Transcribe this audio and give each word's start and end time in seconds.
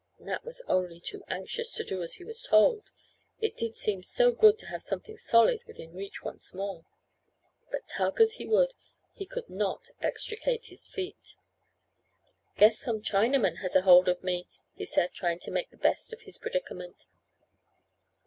Nat 0.17 0.43
was 0.43 0.63
only 0.67 0.99
too 0.99 1.23
anxious 1.27 1.71
to 1.75 1.83
do 1.83 2.01
as 2.01 2.15
he 2.15 2.23
was 2.23 2.41
told. 2.41 2.89
It 3.39 3.55
did 3.55 3.77
seem 3.77 4.01
so 4.01 4.31
good 4.31 4.57
to 4.57 4.65
have 4.65 4.81
something 4.81 5.15
solid 5.15 5.63
within 5.67 5.93
reach 5.93 6.23
once 6.23 6.55
more. 6.55 6.85
But 7.69 7.87
tug 7.87 8.19
as 8.19 8.33
he 8.37 8.47
would, 8.47 8.73
he 9.13 9.27
could 9.27 9.47
not 9.47 9.89
extricate 10.01 10.65
his 10.69 10.87
feet. 10.87 11.35
"Guess 12.57 12.79
some 12.79 13.03
Chinaman 13.03 13.57
has 13.57 13.75
a 13.75 13.83
hold 13.83 14.07
of 14.07 14.23
me," 14.23 14.47
he 14.73 14.85
said, 14.85 15.13
trying 15.13 15.37
to 15.41 15.51
make 15.51 15.69
the 15.69 15.77
best 15.77 16.11
of 16.13 16.21
his 16.21 16.39
predicament. 16.39 17.05